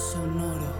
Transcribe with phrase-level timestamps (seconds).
[0.00, 0.72] Sonoro.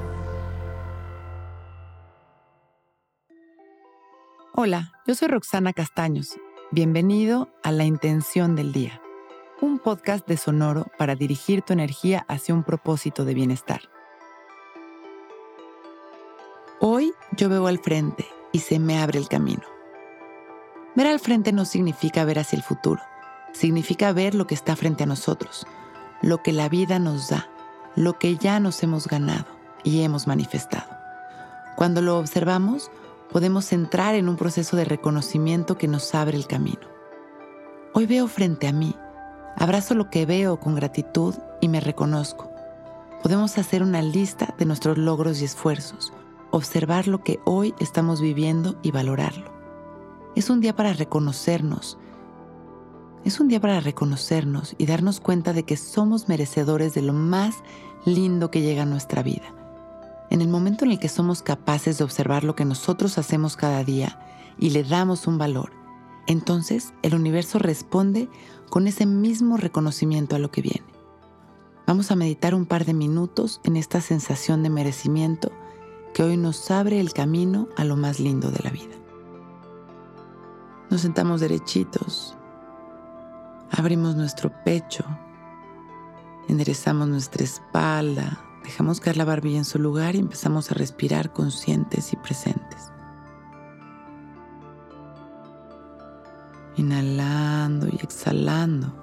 [4.54, 6.38] Hola, yo soy Roxana Castaños.
[6.70, 9.02] Bienvenido a La Intención del Día,
[9.60, 13.82] un podcast de Sonoro para dirigir tu energía hacia un propósito de bienestar.
[16.80, 19.64] Hoy yo veo al frente y se me abre el camino.
[20.96, 23.02] Ver al frente no significa ver hacia el futuro,
[23.52, 25.66] significa ver lo que está frente a nosotros,
[26.22, 27.50] lo que la vida nos da,
[27.96, 29.46] lo que ya nos hemos ganado
[29.84, 30.88] y hemos manifestado.
[31.76, 32.90] Cuando lo observamos,
[33.30, 36.80] podemos entrar en un proceso de reconocimiento que nos abre el camino.
[37.94, 38.94] Hoy veo frente a mí,
[39.56, 42.50] abrazo lo que veo con gratitud y me reconozco.
[43.22, 46.12] Podemos hacer una lista de nuestros logros y esfuerzos,
[46.50, 49.50] observar lo que hoy estamos viviendo y valorarlo.
[50.36, 51.98] Es un día para reconocernos.
[53.24, 57.56] Es un día para reconocernos y darnos cuenta de que somos merecedores de lo más
[58.06, 59.54] lindo que llega a nuestra vida.
[60.30, 63.84] En el momento en el que somos capaces de observar lo que nosotros hacemos cada
[63.84, 64.18] día
[64.58, 65.72] y le damos un valor,
[66.26, 68.30] entonces el universo responde
[68.70, 70.86] con ese mismo reconocimiento a lo que viene.
[71.86, 75.50] Vamos a meditar un par de minutos en esta sensación de merecimiento
[76.14, 78.94] que hoy nos abre el camino a lo más lindo de la vida.
[80.88, 82.36] Nos sentamos derechitos,
[83.70, 85.04] abrimos nuestro pecho,
[86.48, 92.12] enderezamos nuestra espalda, dejamos caer la barbilla en su lugar y empezamos a respirar conscientes
[92.12, 92.92] y presentes.
[96.76, 99.00] Inhalando y exhalando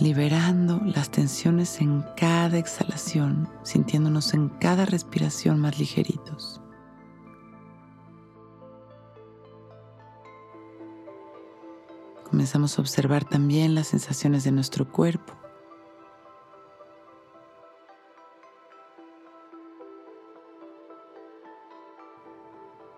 [0.00, 6.60] liberando las tensiones en cada exhalación, sintiéndonos en cada respiración más ligeritos.
[12.30, 15.32] Comenzamos a observar también las sensaciones de nuestro cuerpo.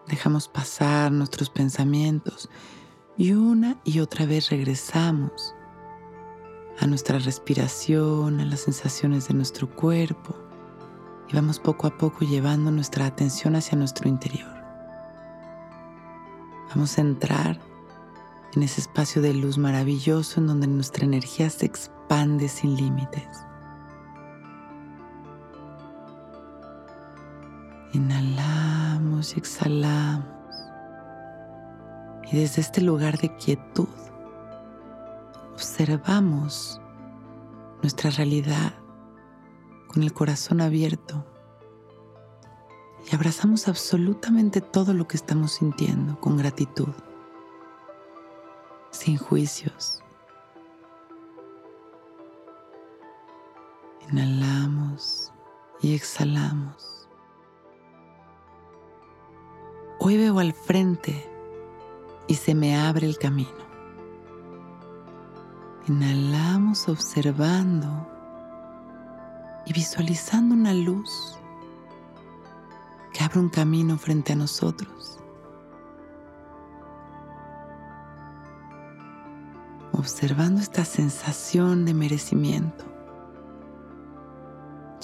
[0.08, 2.50] Dejamos pasar nuestros pensamientos
[3.16, 5.54] y una y otra vez regresamos
[6.80, 10.34] a nuestra respiración, a las sensaciones de nuestro cuerpo
[11.28, 14.60] y vamos poco a poco llevando nuestra atención hacia nuestro interior.
[16.70, 17.69] Vamos a entrar
[18.54, 23.28] en ese espacio de luz maravilloso en donde nuestra energía se expande sin límites.
[27.92, 30.26] Inhalamos y exhalamos.
[32.30, 33.88] Y desde este lugar de quietud
[35.52, 36.80] observamos
[37.82, 38.74] nuestra realidad
[39.88, 41.26] con el corazón abierto
[43.10, 46.92] y abrazamos absolutamente todo lo que estamos sintiendo con gratitud,
[48.90, 50.02] sin juicios.
[54.10, 55.32] Inhalamos
[55.80, 57.08] y exhalamos.
[60.00, 61.28] Hoy veo al frente
[62.26, 63.50] y se me abre el camino.
[65.86, 68.08] Inhalamos observando
[69.66, 71.38] y visualizando una luz
[73.12, 75.19] que abre un camino frente a nosotros.
[80.00, 82.86] Observando esta sensación de merecimiento,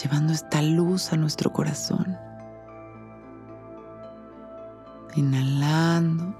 [0.03, 2.17] llevando esta luz a nuestro corazón.
[5.15, 6.35] Inhalando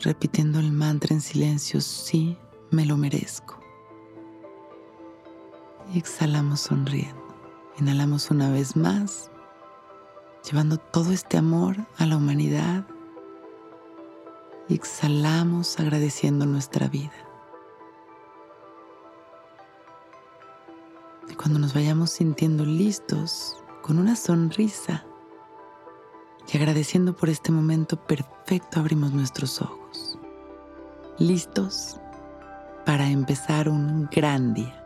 [0.00, 2.36] repitiendo el mantra en silencio, sí,
[2.70, 3.58] me lo merezco.
[5.94, 7.34] Y exhalamos sonriendo.
[7.78, 9.30] Inhalamos una vez más,
[10.44, 12.84] llevando todo este amor a la humanidad.
[14.68, 17.12] Y exhalamos agradeciendo nuestra vida.
[21.28, 25.04] Y cuando nos vayamos sintiendo listos, con una sonrisa,
[26.52, 30.18] y agradeciendo por este momento perfecto abrimos nuestros ojos,
[31.18, 32.00] listos
[32.84, 34.85] para empezar un gran día.